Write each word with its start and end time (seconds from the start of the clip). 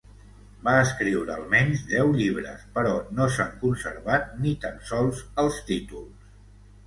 Va 0.67 0.71
escriure 0.83 1.33
almenys 1.33 1.81
deu 1.89 2.09
llibres 2.21 2.63
però 2.77 2.95
no 3.19 3.27
s'han 3.35 3.53
conservat 3.65 4.25
ni 4.45 4.53
tan 4.65 4.81
sols 4.93 5.21
els 5.45 5.61
títols. 5.69 6.33